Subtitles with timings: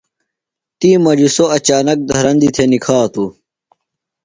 [0.79, 3.31] تی مجیۡ سوۡ اچانک دھرندیۡ تھےۡ نِکھاتوۡ۔